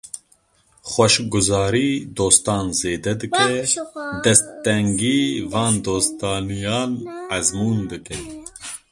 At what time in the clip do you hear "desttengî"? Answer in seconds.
4.23-5.21